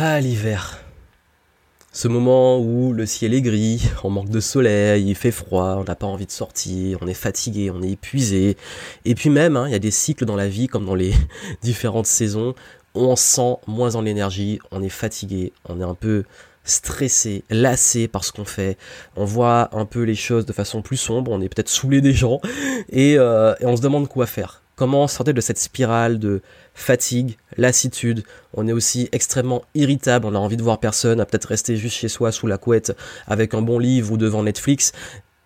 [0.00, 0.78] Ah, l'hiver.
[1.90, 5.82] Ce moment où le ciel est gris, on manque de soleil, il fait froid, on
[5.82, 8.56] n'a pas envie de sortir, on est fatigué, on est épuisé.
[9.04, 11.12] Et puis même, hein, il y a des cycles dans la vie, comme dans les
[11.62, 12.54] différentes saisons,
[12.94, 16.22] on sent moins en l'énergie, on est fatigué, on est un peu
[16.62, 18.78] stressé, lassé par ce qu'on fait.
[19.16, 22.12] On voit un peu les choses de façon plus sombre, on est peut-être saoulé des
[22.12, 22.40] gens,
[22.88, 24.62] et, euh, et on se demande quoi faire.
[24.78, 26.40] Comment sortir de cette spirale de
[26.72, 28.22] fatigue, lassitude,
[28.54, 31.96] on est aussi extrêmement irritable, on a envie de voir personne, à peut-être rester juste
[31.96, 34.92] chez soi sous la couette avec un bon livre ou devant Netflix.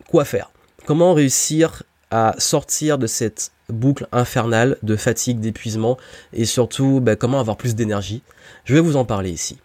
[0.06, 0.50] Quoi faire?
[0.84, 5.96] Comment réussir à sortir de cette boucle infernale de fatigue, d'épuisement
[6.34, 8.20] et surtout ben, comment avoir plus d'énergie?
[8.66, 9.56] Je vais vous en parler ici.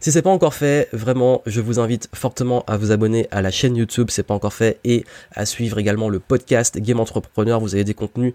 [0.00, 3.50] Si c'est pas encore fait, vraiment, je vous invite fortement à vous abonner à la
[3.50, 7.60] chaîne YouTube, c'est pas encore fait, et à suivre également le podcast Game Entrepreneur.
[7.60, 8.32] Vous avez des contenus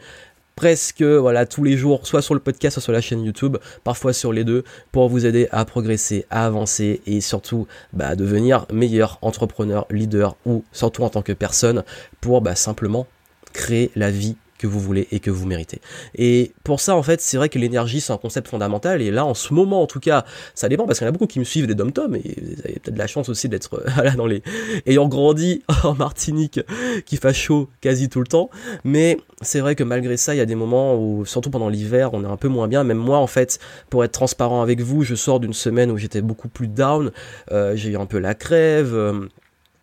[0.55, 4.13] presque voilà tous les jours, soit sur le podcast, soit sur la chaîne YouTube, parfois
[4.13, 8.65] sur les deux, pour vous aider à progresser, à avancer et surtout bah, à devenir
[8.71, 11.83] meilleur entrepreneur, leader ou surtout en tant que personne
[12.19, 13.07] pour bah, simplement
[13.53, 15.81] créer la vie que vous voulez et que vous méritez.
[16.15, 19.01] Et pour ça, en fait, c'est vrai que l'énergie, c'est un concept fondamental.
[19.01, 20.23] Et là, en ce moment, en tout cas,
[20.53, 22.21] ça dépend parce qu'il y en a beaucoup qui me suivent des dom tom et
[22.39, 24.43] vous avez peut-être la chance aussi d'être là dans les
[24.85, 26.59] ayant grandi en Martinique,
[27.07, 28.51] qui fait chaud quasi tout le temps.
[28.83, 32.11] Mais c'est vrai que malgré ça, il y a des moments où, surtout pendant l'hiver,
[32.13, 32.83] on est un peu moins bien.
[32.83, 36.21] Même moi, en fait, pour être transparent avec vous, je sors d'une semaine où j'étais
[36.21, 37.11] beaucoup plus down.
[37.51, 38.93] Euh, j'ai eu un peu la crève.
[38.93, 39.27] Euh,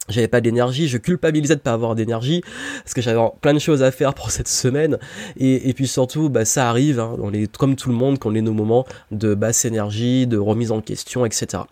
[0.09, 2.42] j'avais pas d'énergie, je culpabilisais de pas avoir d'énergie
[2.83, 4.98] parce que j'avais plein de choses à faire pour cette semaine
[5.37, 8.31] et, et puis surtout bah, ça arrive hein, dans les, comme tout le monde quand
[8.31, 11.62] on est nos moments de basse énergie, de remise en question, etc.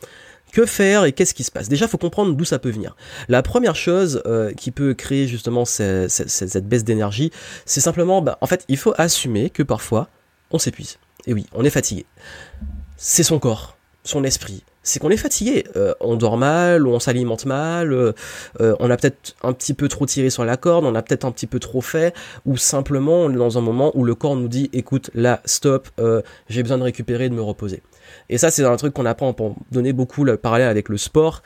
[0.53, 1.69] Que faire et qu'est-ce qui se passe?
[1.69, 2.97] Déjà, faut comprendre d'où ça peut venir.
[3.29, 7.31] La première chose euh, qui peut créer justement cette baisse d'énergie,
[7.65, 10.09] c'est simplement, bah, en fait, il faut assumer que parfois
[10.51, 10.99] on s'épuise.
[11.27, 12.07] Et oui, on est fatigué.
[12.97, 15.65] C'est son corps, son esprit, c'est qu'on est fatigué.
[15.77, 18.13] Euh, on dort mal, on s'alimente mal, euh,
[18.61, 21.25] euh, on a peut-être un petit peu trop tiré sur la corde, on a peut-être
[21.25, 22.15] un petit peu trop fait,
[22.47, 25.89] ou simplement on est dans un moment où le corps nous dit écoute, là, stop,
[26.49, 27.83] j'ai besoin de récupérer, de me reposer.
[28.29, 31.43] Et ça, c'est un truc qu'on apprend pour donner beaucoup le parallèle avec le sport.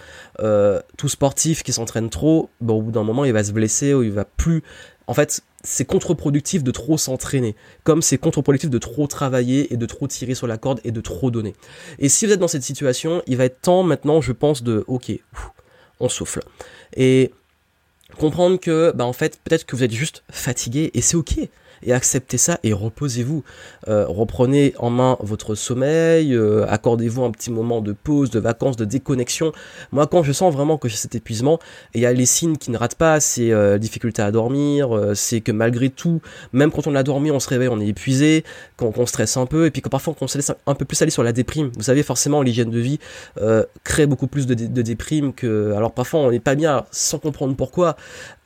[0.97, 4.13] tout sportif qui s'entraîne trop, au bout d'un moment, il va se blesser ou il
[4.13, 4.63] va plus.
[5.07, 9.87] En fait, c'est contre-productif de trop s'entraîner, comme c'est contre-productif de trop travailler et de
[9.87, 11.55] trop tirer sur la corde et de trop donner.
[11.99, 14.85] Et si vous êtes dans cette situation, il va être temps maintenant, je pense, de
[14.87, 15.13] ok,
[15.99, 16.43] on souffle.
[16.97, 17.33] Et
[18.19, 21.49] comprendre que, bah en fait, peut-être que vous êtes juste fatigué et c'est ok
[21.83, 23.43] et acceptez ça et reposez-vous.
[23.89, 28.77] Euh, reprenez en main votre sommeil, euh, accordez-vous un petit moment de pause, de vacances,
[28.77, 29.53] de déconnexion.
[29.93, 31.59] Moi, quand je sens vraiment que j'ai cet épuisement,
[31.95, 35.41] il y a les signes qui ne ratent pas, c'est euh, difficulté à dormir, c'est
[35.41, 36.21] que malgré tout,
[36.53, 38.45] même quand on a dormi, on se réveille, on est épuisé,
[38.77, 41.01] quand on stresse un peu, et puis que parfois on se laisse un peu plus
[41.03, 41.71] aller sur la déprime.
[41.77, 42.99] Vous savez, forcément, l'hygiène de vie
[43.85, 45.73] crée beaucoup plus de, de, déprime que...
[45.73, 47.97] Alors parfois, on n'est pas bien sans comprendre pourquoi,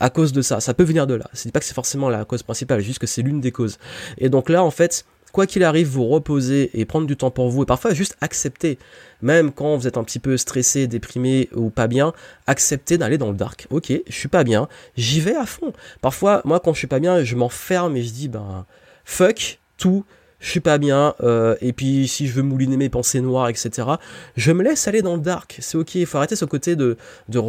[0.01, 0.61] à cause de ça.
[0.61, 1.25] Ça peut venir de là.
[1.33, 3.79] C'est pas que c'est forcément la cause principale, juste que c'est l'une des causes.
[4.19, 5.05] Et donc là, en fait,
[5.35, 8.79] quoi qu'il arrive, vous reposer et prendre du temps pour vous et parfois juste accepter,
[9.21, 12.13] même quand vous êtes un petit peu stressé, déprimé ou pas bien,
[12.47, 13.67] accepter d'aller dans le dark.
[13.71, 15.73] Ok, je suis pas bien, j'y vais à fond.
[16.01, 18.65] Parfois, moi, quand je suis pas bien, je m'enferme et je dis, ben,
[19.05, 20.05] fuck tout,
[20.45, 23.89] je suis pas bien, euh, et puis si je veux mouliner mes pensées noires, etc.,
[24.37, 26.99] je me laisse aller dans le dark, c'est ok, il faut arrêter ce côté de,
[27.31, 27.41] de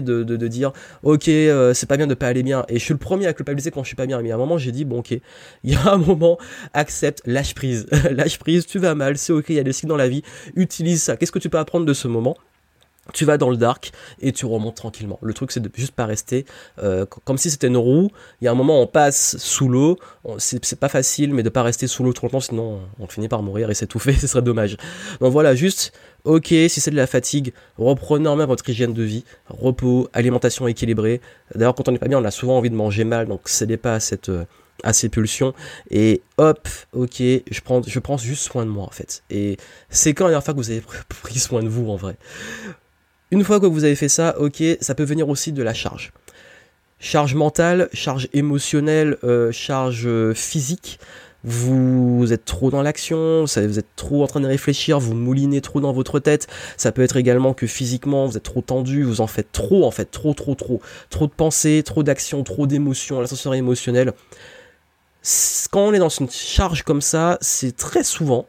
[0.00, 2.84] de, de, de dire, ok, euh, c'est pas bien de pas aller bien, et je
[2.84, 4.70] suis le premier à culpabiliser quand je suis pas bien, mais à un moment j'ai
[4.70, 6.38] dit, bon ok, il y a un moment,
[6.72, 9.88] accepte, lâche prise, lâche prise, tu vas mal, c'est ok, il y a des cycles
[9.88, 10.22] dans la vie,
[10.54, 12.36] utilise ça, qu'est-ce que tu peux apprendre de ce moment?
[13.12, 15.18] Tu vas dans le dark et tu remontes tranquillement.
[15.22, 16.44] Le truc c'est de juste pas rester
[16.82, 18.10] euh, comme si c'était une roue.
[18.40, 19.98] Il y a un moment on passe sous l'eau,
[20.38, 23.42] c'est pas facile, mais de pas rester sous l'eau trop longtemps, sinon on finit par
[23.42, 24.76] mourir et s'étouffer, ce serait dommage.
[25.20, 25.92] Donc voilà, juste
[26.24, 30.66] ok, si c'est de la fatigue, reprenez en main votre hygiène de vie, repos, alimentation
[30.66, 31.20] équilibrée.
[31.54, 33.76] D'ailleurs quand on n'est pas bien, on a souvent envie de manger mal, donc cédez
[33.76, 34.44] pas à cette euh,
[34.82, 35.54] à ces pulsions
[35.90, 39.56] et hop ok je prends je prends juste soin de moi en fait et
[39.88, 40.82] c'est quand la dernière fois que vous avez
[41.22, 42.16] pris soin de vous en vrai?
[43.30, 46.12] Une fois que vous avez fait ça, ok, ça peut venir aussi de la charge.
[46.98, 50.98] Charge mentale, charge émotionnelle, euh, charge euh, physique.
[51.44, 55.80] Vous êtes trop dans l'action, vous êtes trop en train de réfléchir, vous moulinez trop
[55.80, 56.48] dans votre tête.
[56.76, 59.92] Ça peut être également que physiquement, vous êtes trop tendu, vous en faites trop, en
[59.92, 60.80] fait, trop, trop, trop.
[61.08, 64.12] Trop de pensées, trop d'actions, trop d'émotions, l'ascenseur émotionnel.
[65.70, 68.46] Quand on est dans une charge comme ça, c'est très souvent,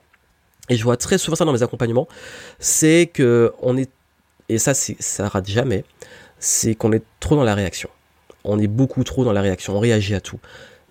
[0.69, 2.07] et je vois très souvent ça dans mes accompagnements,
[2.59, 3.91] c'est que on est
[4.49, 5.83] et ça, ça rate jamais,
[6.39, 7.89] c'est qu'on est trop dans la réaction.
[8.43, 10.39] On est beaucoup trop dans la réaction, on réagit à tout.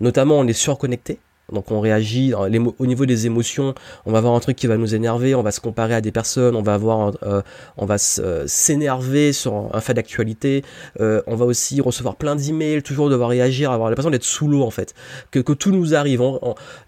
[0.01, 1.19] Notamment, on est surconnecté,
[1.51, 3.75] Donc on réagit au niveau des émotions,
[4.05, 6.13] on va avoir un truc qui va nous énerver, on va se comparer à des
[6.13, 6.75] personnes, on va
[7.23, 7.43] euh,
[7.79, 10.65] va euh, s'énerver sur un fait d'actualité,
[11.01, 14.65] euh, on va aussi recevoir plein d'emails, toujours devoir réagir, avoir l'impression d'être sous l'eau
[14.65, 14.93] en fait,
[15.31, 16.21] que, que tout nous arrive.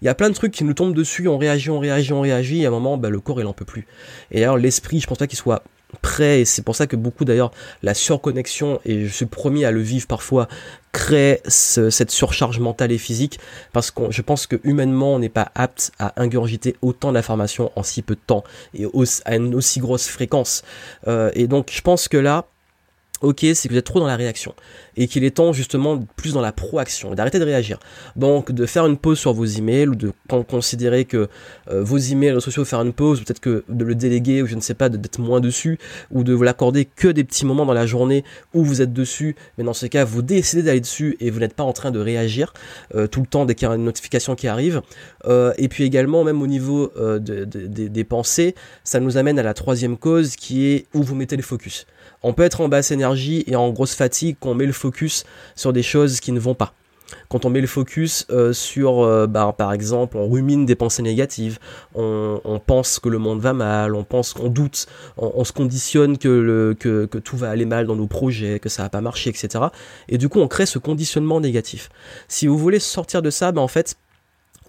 [0.01, 2.21] Il y a plein de trucs qui nous tombent dessus, on réagit, on réagit, on
[2.21, 3.87] réagit, et à un moment, bah, le corps il en peut plus.
[4.31, 5.63] Et alors l'esprit, je pense pas qu'il soit
[6.01, 7.51] prêt, et c'est pour ça que beaucoup d'ailleurs,
[7.83, 10.47] la surconnexion, et je suis promis à le vivre parfois,
[10.91, 13.39] crée cette surcharge mentale et physique,
[13.73, 17.83] parce que je pense que humainement, on n'est pas apte à ingurgiter autant d'informations en
[17.83, 18.43] si peu de temps,
[18.73, 18.85] et
[19.25, 20.63] à une aussi grosse fréquence.
[21.07, 22.45] Euh, et donc, je pense que là,
[23.21, 24.53] ok, c'est que vous êtes trop dans la réaction
[24.95, 27.79] et qu'il est temps justement plus dans la proaction, d'arrêter de réagir.
[28.15, 30.11] Donc de faire une pause sur vos emails ou de
[30.47, 31.27] considérer que
[31.69, 34.55] euh, vos emails, réseaux sociaux, faire une pause, peut-être que de le déléguer ou je
[34.55, 35.77] ne sais pas, d'être moins dessus
[36.11, 38.23] ou de vous l'accorder que des petits moments dans la journée
[38.53, 39.35] où vous êtes dessus.
[39.57, 41.99] Mais dans ce cas, vous décidez d'aller dessus et vous n'êtes pas en train de
[41.99, 42.53] réagir
[42.95, 44.81] euh, tout le temps dès qu'il y a une notification qui arrive.
[45.25, 49.97] Euh, et puis également, même au niveau des pensées, ça nous amène à la troisième
[49.97, 51.85] cause qui est où vous mettez le focus.
[52.23, 55.23] On peut être en basse énergie et en grosse fatigue quand on met le focus
[55.55, 56.73] sur des choses qui ne vont pas.
[57.27, 61.01] Quand on met le focus euh, sur, euh, bah, par exemple, on rumine des pensées
[61.01, 61.59] négatives,
[61.95, 64.85] on, pense que le monde va mal, on pense qu'on doute,
[65.17, 66.75] on, se conditionne que,
[67.23, 69.65] tout va aller mal dans nos projets, que ça va pas marcher, etc.
[70.07, 71.89] Et du coup, on crée ce conditionnement négatif.
[72.27, 73.95] Si vous voulez sortir de ça, bah, en fait,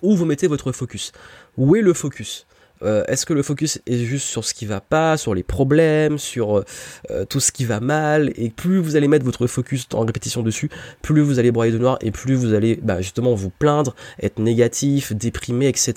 [0.02, 1.12] où vous mettez votre focus?
[1.58, 2.46] Où est le focus?
[2.82, 6.18] Euh, est-ce que le focus est juste sur ce qui va pas, sur les problèmes,
[6.18, 6.64] sur euh,
[7.10, 8.32] euh, tout ce qui va mal?
[8.36, 10.70] Et plus vous allez mettre votre focus en répétition dessus,
[11.02, 14.38] plus vous allez broyer de noir et plus vous allez bah, justement vous plaindre, être
[14.38, 15.94] négatif, déprimé, etc.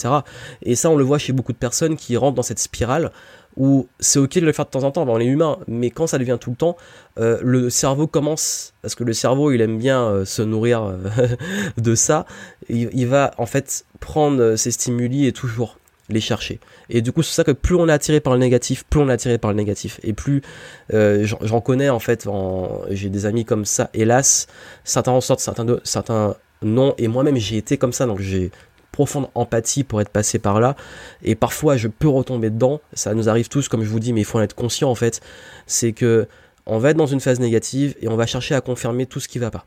[0.62, 3.12] Et ça, on le voit chez beaucoup de personnes qui rentrent dans cette spirale
[3.56, 6.08] où c'est ok de le faire de temps en temps, on est humain, mais quand
[6.08, 6.76] ça devient tout le temps,
[7.18, 10.92] le cerveau commence, parce que le cerveau il aime bien se nourrir
[11.78, 12.26] de ça,
[12.68, 15.78] il, il, va en fait prendre ses stimuli et toujours
[16.10, 16.60] les chercher.
[16.90, 19.10] Et du coup, c'est ça que plus on est attiré par le négatif, plus on
[19.10, 20.00] est attiré par le négatif.
[20.04, 20.42] Et plus
[20.94, 22.28] euh, j'en connais en fait,
[22.90, 24.48] j'ai des amis comme ça, hélas,
[24.84, 26.96] certains en sortent, certains, certains non.
[26.98, 28.52] Et moi-même, j'ai été comme ça, donc j'ai
[28.92, 30.76] profonde empathie pour être passé par là.
[31.24, 32.80] Et parfois, je peux retomber dedans.
[32.94, 34.96] Ça nous arrive tous, comme je vous dis, mais il faut en être conscient en
[34.96, 35.22] fait.
[35.68, 36.28] C'est que
[36.66, 39.28] on va être dans une phase négative et on va chercher à confirmer tout ce
[39.28, 39.66] qui va pas.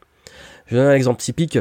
[0.66, 1.58] Je donne un exemple typique.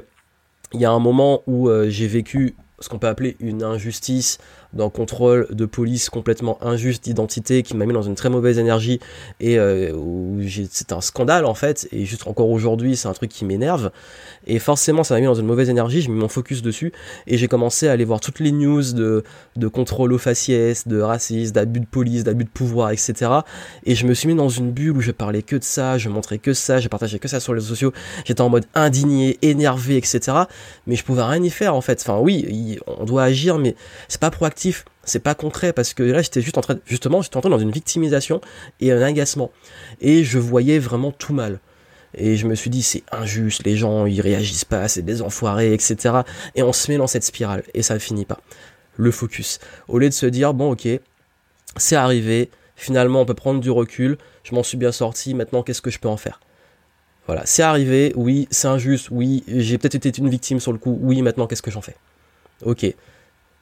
[0.74, 4.38] Il y a un moment où euh, j'ai vécu ce qu'on peut appeler une injustice
[4.76, 9.00] d'un contrôle de police complètement injuste d'identité qui m'a mis dans une très mauvaise énergie
[9.40, 9.92] et euh,
[10.70, 11.88] c'est un scandale en fait.
[11.92, 13.92] Et juste encore aujourd'hui c'est un truc qui m'énerve.
[14.48, 16.02] Et forcément ça m'a mis dans une mauvaise énergie.
[16.02, 16.92] J'ai mis mon focus dessus.
[17.28, 19.24] Et j'ai commencé à aller voir toutes les news de,
[19.56, 23.32] de contrôle aux faciès de racisme d'abus de police d'abus de pouvoir etc
[23.86, 26.10] et je me suis mis dans une bulle où je parlais que de ça je
[26.10, 27.94] montrais que ça je partageais que ça sur les réseaux sociaux.
[28.26, 30.38] J'étais en mode indigné énervé etc
[30.88, 32.02] mais je pouvais rien y faire en fait.
[32.02, 33.76] Enfin oui on doit agir mais
[34.08, 34.65] c'est pas proactif
[35.04, 37.72] c'est pas concret parce que là j'étais juste en train justement j'étais en dans une
[37.72, 38.42] victimisation
[38.80, 39.52] et un agacement.
[40.02, 41.60] Et je voyais vraiment tout mal.
[42.18, 45.74] Et je me suis dit c'est injuste les gens ils réagissent pas c'est des enfoirés
[45.74, 46.20] etc
[46.56, 48.40] et on se met dans cette spirale et ça finit pas.
[48.96, 49.60] Le focus.
[49.90, 50.88] Au lieu de se dire bon ok
[51.76, 55.82] c'est arrivé finalement on peut prendre du recul je m'en suis bien sorti maintenant qu'est-ce
[55.82, 56.40] que je peux en faire?
[57.28, 57.42] Voilà.
[57.46, 61.22] C'est arrivé oui c'est injuste oui j'ai peut-être été une victime sur le coup oui
[61.22, 61.96] maintenant qu'est-ce que j'en fais?
[62.64, 62.86] Ok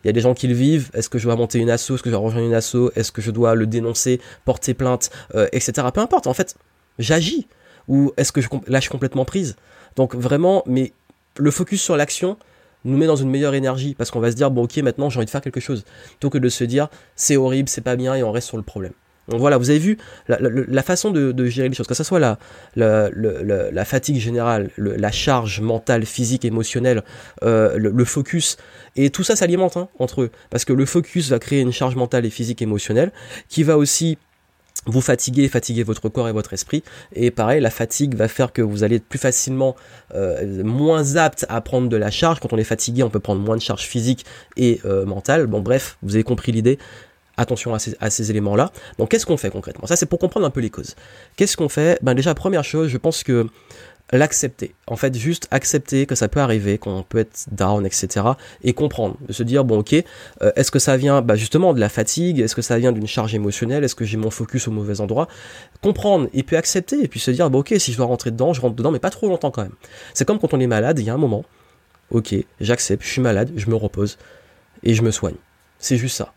[0.03, 0.89] il y a des gens qui le vivent.
[0.93, 1.91] Est-ce que je dois monter une asso?
[1.91, 2.91] Est-ce que je dois rejoindre une asso?
[2.95, 5.87] Est-ce que je dois le dénoncer, porter plainte, euh, etc.
[5.93, 6.27] Peu importe.
[6.27, 6.55] En fait,
[6.99, 7.47] j'agis.
[7.87, 9.55] Ou est-ce que je lâche complètement prise?
[9.95, 10.93] Donc vraiment, mais
[11.37, 12.37] le focus sur l'action
[12.85, 15.17] nous met dans une meilleure énergie parce qu'on va se dire bon ok maintenant j'ai
[15.17, 18.13] envie de faire quelque chose plutôt que de se dire c'est horrible, c'est pas bien
[18.15, 18.93] et on reste sur le problème.
[19.27, 22.19] Donc voilà, vous avez vu la, façon de, gérer les choses, que ce soit
[22.75, 27.03] la, fatigue générale, la charge mentale, physique, émotionnelle,
[27.43, 28.57] euh, le, focus,
[28.95, 31.95] et tout ça s'alimente hein, entre eux, parce que le focus va créer une charge
[31.95, 33.11] mentale et physique, émotionnelle,
[33.47, 34.17] qui va aussi
[34.85, 36.83] vous fatiguer, fatiguer votre corps et votre esprit.
[37.13, 39.77] Et pareil, la fatigue va faire que vous allez être plus facilement
[40.13, 42.41] euh, moins apte à prendre de la charge.
[42.41, 44.25] Quand on est fatigué, on peut prendre moins de charge physique
[44.57, 45.47] et euh, mentale.
[45.47, 46.79] Bon bref, vous avez compris l'idée
[47.37, 48.71] attention à ces, éléments-là.
[48.97, 49.87] Donc qu'est-ce qu'on fait concrètement?
[49.87, 50.95] Ça c'est pour comprendre un peu les causes.
[51.35, 51.99] Qu'est-ce qu'on fait?
[52.01, 53.47] Ben déjà première chose, je pense que
[54.11, 54.75] l'accepter.
[54.87, 58.25] En fait, juste accepter que ça peut arriver, qu'on peut être down, etc.
[58.63, 61.79] Et comprendre, de se dire bon ok, euh, est-ce que ça vient bah, justement de
[61.79, 62.39] la fatigue?
[62.39, 63.83] Est-ce que ça vient d'une charge émotionnelle?
[63.83, 65.27] Est-ce que j'ai mon focus au mauvais endroit?
[65.81, 68.53] Comprendre et puis accepter et puis se dire bon ok, si je dois rentrer dedans,
[68.53, 69.75] je rentre dedans, mais pas trop longtemps quand même.
[70.13, 71.43] C'est comme quand on est malade, il y a un moment,
[72.11, 74.17] ok, j'accepte, je suis malade, je me repose
[74.83, 75.35] et je me soigne.
[75.79, 76.33] C'est juste ça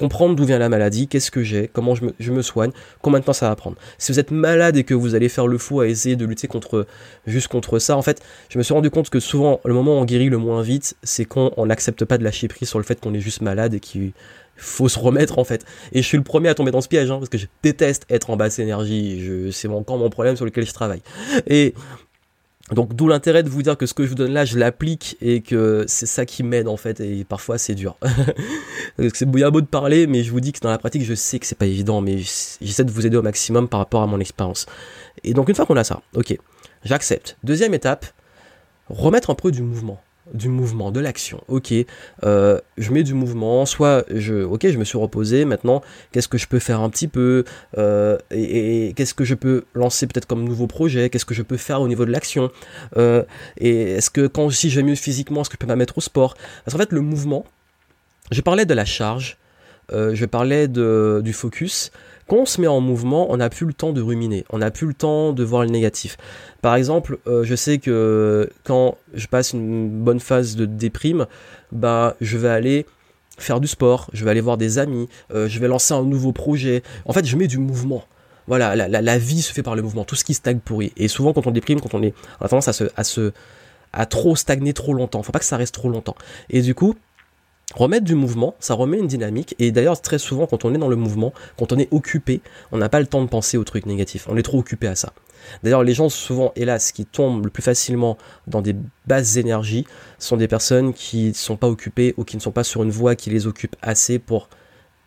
[0.00, 2.70] comprendre d'où vient la maladie, qu'est-ce que j'ai, comment je me, je soigne,
[3.02, 3.76] combien de temps ça va prendre.
[3.98, 6.48] Si vous êtes malade et que vous allez faire le fou à essayer de lutter
[6.48, 6.86] contre
[7.26, 10.00] juste contre ça, en fait, je me suis rendu compte que souvent le moment où
[10.00, 12.84] on guérit le moins vite, c'est quand on n'accepte pas de lâcher prise sur le
[12.84, 14.12] fait qu'on est juste malade et qu'il
[14.56, 15.66] faut se remettre en fait.
[15.92, 18.06] Et je suis le premier à tomber dans ce piège, hein, parce que je déteste
[18.08, 19.50] être en basse énergie.
[19.52, 21.02] C'est encore mon problème sur lequel je travaille.
[21.46, 21.74] Et
[22.72, 25.16] donc d'où l'intérêt de vous dire que ce que je vous donne là, je l'applique
[25.20, 27.00] et que c'est ça qui m'aide en fait.
[27.00, 27.96] Et parfois c'est dur.
[29.14, 31.46] c'est beau de parler, mais je vous dis que dans la pratique, je sais que
[31.46, 34.66] c'est pas évident, mais j'essaie de vous aider au maximum par rapport à mon expérience.
[35.24, 36.36] Et donc une fois qu'on a ça, ok,
[36.84, 37.36] j'accepte.
[37.44, 38.06] Deuxième étape,
[38.88, 40.00] remettre un peu du mouvement
[40.34, 41.42] du mouvement, de l'action.
[41.48, 41.72] Ok,
[42.24, 45.44] euh, je mets du mouvement, soit je, ok, je me suis reposé.
[45.44, 45.82] Maintenant,
[46.12, 47.44] qu'est-ce que je peux faire un petit peu
[47.78, 51.56] euh, et, qu'est-ce que je peux lancer peut-être comme nouveau projet Qu'est-ce que je peux
[51.56, 52.50] faire au niveau de l'action
[52.96, 53.22] euh,
[53.58, 55.98] Et est-ce que quand si je vais mieux physiquement, est-ce que je peux me mettre
[55.98, 56.34] au sport?
[56.64, 57.44] Parce qu'en fait, le mouvement,
[58.30, 59.36] je parlais de la charge,
[59.92, 61.90] je parlais de, du focus.
[62.30, 64.70] Quand on se met en mouvement, on n'a plus le temps de ruminer, on n'a
[64.70, 66.16] plus le temps de voir le négatif.
[66.62, 71.26] Par exemple, euh, je sais que quand je passe une bonne phase de déprime,
[71.72, 72.86] bah, je vais aller
[73.36, 76.30] faire du sport, je vais aller voir des amis, euh, je vais lancer un nouveau
[76.30, 76.84] projet.
[77.04, 78.04] En fait, je mets du mouvement.
[78.46, 80.92] Voilà, la, vie se fait par le mouvement, tout ce qui stagne pourri.
[80.96, 83.32] Et souvent, quand on déprime, quand on est, on a tendance à se, à se,
[83.92, 85.24] à trop stagner trop longtemps.
[85.24, 86.14] Faut pas que ça reste trop longtemps.
[86.48, 86.94] Et du coup,
[87.74, 89.54] remettre du mouvement, ça remet une dynamique.
[89.58, 92.40] Et d'ailleurs, très souvent, quand on est dans le mouvement, quand on est occupé,
[92.72, 94.26] on n'a pas le temps de penser aux trucs négatifs.
[94.28, 95.12] On est trop occupé à ça.
[95.62, 99.86] D'ailleurs, les gens souvent, hélas, qui tombent le plus facilement dans des basses énergies,
[100.18, 102.90] sont des personnes qui ne sont pas occupées ou qui ne sont pas sur une
[102.90, 104.48] voie qui les occupe assez pour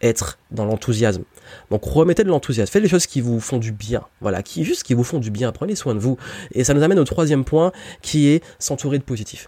[0.02, 1.24] être dans l'enthousiasme.
[1.72, 4.84] Donc remettez de l'enthousiasme, faites les choses qui vous font du bien, voilà, qui juste
[4.84, 6.18] qui vous font du bien, prenez soin de vous.
[6.52, 9.48] Et ça nous amène au troisième point qui est s'entourer de positif.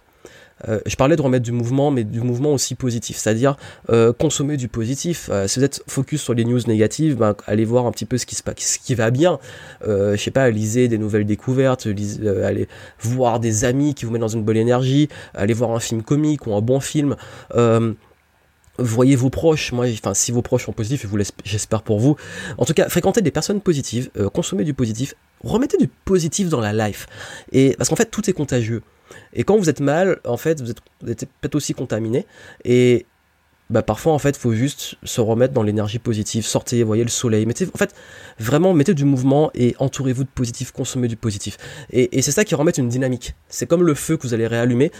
[0.68, 3.56] Euh, je parlais de remettre du mouvement, mais du mouvement aussi positif, c'est-à-dire
[3.90, 5.28] euh, consommer du positif.
[5.30, 8.18] Euh, si vous êtes focus sur les news négatives, ben, allez voir un petit peu
[8.18, 9.38] ce qui, se, ce qui va bien.
[9.86, 12.68] je sais pas, lisez des nouvelles découvertes, allez
[13.00, 16.46] voir des amis qui vous mettent dans une bonne énergie, allez voir un film comique
[16.46, 17.16] ou un bon film
[18.78, 21.06] voyez vos proches, moi, enfin, si vos proches sont positifs,
[21.44, 22.16] j'espère pour vous.
[22.58, 26.74] En tout cas, fréquentez des personnes positives, consommez du positif, remettez du positif dans la
[26.74, 27.06] life.
[27.52, 28.82] Et parce qu'en fait, tout est contagieux.
[29.32, 32.26] Et quand vous êtes mal, en fait, vous êtes, peut-être aussi contaminé.
[32.64, 33.06] Et
[33.68, 36.46] bah, parfois, en fait, faut juste se remettre dans l'énergie positive.
[36.46, 37.46] Sortez, voyez le soleil.
[37.46, 37.94] Mettez, en fait,
[38.38, 41.58] vraiment, mettez du mouvement et entourez-vous de positif, consommez du positif.
[41.90, 43.34] Et, c'est ça qui remet une dynamique.
[43.48, 44.90] C'est comme le feu que vous allez réallumer.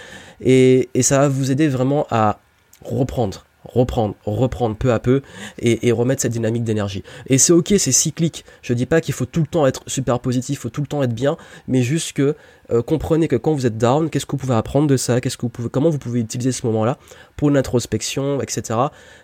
[0.41, 2.39] Et ça va vous aider vraiment à
[2.83, 5.23] reprendre reprendre, reprendre peu à peu
[5.59, 7.03] et, remettre cette dynamique d'énergie.
[7.27, 8.45] Et c'est ok, c'est cyclique.
[8.63, 10.87] Je dis pas qu'il faut tout le temps être super positif, il faut tout le
[10.87, 11.37] temps être bien,
[11.69, 12.35] mais juste que
[12.73, 15.37] euh, comprenez que quand vous êtes down, qu'est-ce que vous pouvez apprendre de ça, qu'est-ce
[15.37, 16.99] que vous pouvez, comment vous pouvez utiliser ce moment-là
[17.37, 18.79] pour l'introspection, etc.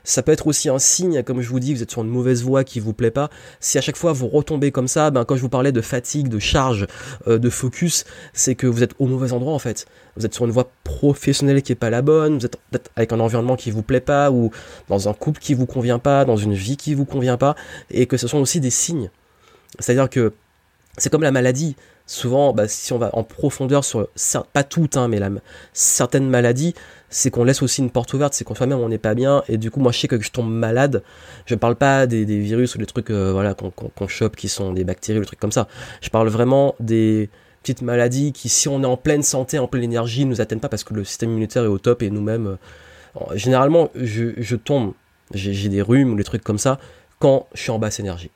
[0.04, 2.42] Ça peut être aussi un signe, comme je vous dis, vous êtes sur une mauvaise
[2.42, 3.30] voie qui vous plaît pas.
[3.58, 6.28] Si à chaque fois vous retombez comme ça, ben quand je vous parlais de fatigue,
[6.28, 6.86] de charge,
[7.26, 9.86] euh, de focus, c'est que vous êtes au mauvais endroit en fait.
[10.16, 12.58] Vous êtes sur une voie professionnelle qui est pas la bonne, vous êtes
[12.96, 14.50] avec un environnement qui vous plaît pas ou
[14.88, 17.54] dans un couple qui vous convient pas, dans une vie qui vous convient pas,
[17.90, 19.10] et que ce sont aussi des signes.
[19.78, 20.32] C'est-à-dire que
[20.98, 21.76] c'est comme la maladie.
[22.04, 24.08] Souvent, bah, si on va en profondeur sur,
[24.52, 25.20] pas toutes, hein, mais
[25.72, 26.74] certaines maladies,
[27.08, 29.56] c'est qu'on laisse aussi une porte ouverte, c'est qu'on soi-même on n'est pas bien, et
[29.56, 31.02] du coup moi je sais que je tombe malade,
[31.46, 34.82] je parle pas des, virus ou des trucs euh, voilà qu'on chope qui sont des
[34.82, 35.68] bactéries ou des trucs comme ça,
[36.00, 37.30] je parle vraiment des
[37.62, 40.68] petites maladies qui si on est en pleine santé, en pleine énergie, nous atteignent pas
[40.68, 42.58] parce que le système immunitaire est au top et nous-mêmes,
[43.20, 44.92] euh, généralement je, je tombe,
[45.34, 46.78] j'ai des rhumes ou des trucs comme ça
[47.18, 48.30] quand je suis en basse énergie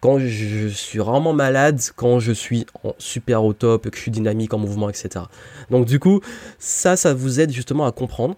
[0.00, 2.66] quand je suis rarement malade, quand je suis
[2.98, 5.26] super au top, que je suis dynamique en mouvement, etc.
[5.70, 6.20] Donc du coup,
[6.58, 8.34] ça, ça vous aide justement à comprendre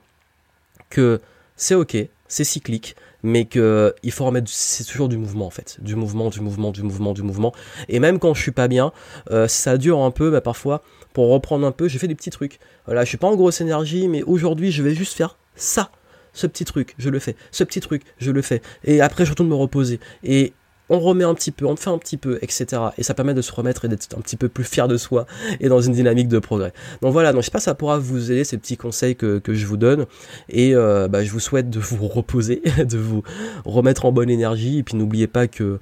[0.90, 1.20] que
[1.56, 1.96] c'est ok,
[2.26, 6.30] c'est cyclique, mais que il faut remettre, c'est toujours du mouvement en fait, du mouvement,
[6.30, 7.52] du mouvement, du mouvement, du mouvement.
[7.88, 8.92] Et même quand je suis pas bien,
[9.30, 12.30] euh, ça dure un peu, bah, parfois, pour reprendre un peu, j'ai fait des petits
[12.30, 12.58] trucs.
[12.86, 15.90] Voilà, je suis pas en grosse énergie, mais aujourd'hui, je vais juste faire ça
[16.32, 19.30] ce petit truc, je le fais, ce petit truc, je le fais, et après je
[19.30, 20.00] retourne me reposer.
[20.24, 20.54] Et
[20.92, 22.82] on remet un petit peu, on fait un petit peu, etc.
[22.98, 25.26] Et ça permet de se remettre et d'être un petit peu plus fier de soi
[25.58, 26.74] et dans une dynamique de progrès.
[27.00, 29.66] Donc voilà, donc je sais pas ça pourra vous aider ces petits conseils que, je
[29.66, 30.06] vous donne
[30.50, 33.22] et euh, bah, je vous souhaite de vous reposer, de vous
[33.64, 35.80] remettre en bonne énergie et puis n'oubliez pas que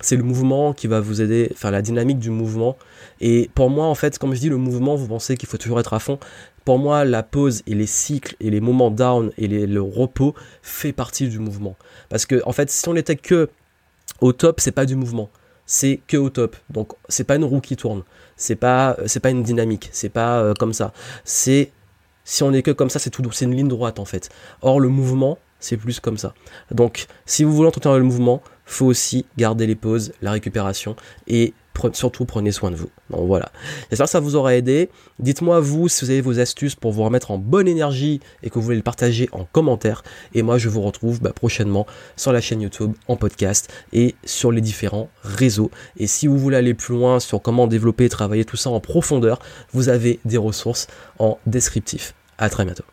[0.00, 2.76] c'est le mouvement qui va vous aider, enfin la dynamique du mouvement.
[3.20, 5.80] Et pour moi, en fait, comme je dis, le mouvement, vous pensez qu'il faut toujours
[5.80, 6.18] être à fond.
[6.64, 10.92] Pour moi, la pause et les cycles et les moments down et le repos fait
[10.92, 11.76] partie du mouvement.
[12.08, 13.50] Parce que, en fait, si on n'était que
[14.20, 15.30] au top, c'est pas du mouvement,
[15.66, 16.56] c'est que au top.
[16.70, 18.02] Donc c'est pas une roue qui tourne,
[18.36, 20.92] c'est pas c'est pas une dynamique, c'est pas euh, comme ça.
[21.24, 21.72] C'est
[22.24, 24.30] si on est que comme ça, c'est tout c'est une ligne droite en fait.
[24.62, 26.34] Or le mouvement, c'est plus comme ça.
[26.70, 30.96] Donc, si vous voulez entretenir le mouvement, faut aussi garder les pauses, la récupération
[31.26, 31.54] et
[31.92, 32.90] surtout prenez soin de vous.
[33.10, 33.50] Donc voilà.
[33.90, 34.90] J'espère que ça vous aura aidé.
[35.18, 38.54] Dites-moi vous si vous avez vos astuces pour vous remettre en bonne énergie et que
[38.54, 40.02] vous voulez le partager en commentaire.
[40.34, 44.52] Et moi je vous retrouve bah, prochainement sur la chaîne YouTube, en podcast et sur
[44.52, 45.70] les différents réseaux.
[45.96, 48.80] Et si vous voulez aller plus loin sur comment développer et travailler tout ça en
[48.80, 49.38] profondeur,
[49.72, 50.86] vous avez des ressources
[51.18, 52.14] en descriptif.
[52.38, 52.84] À très bientôt.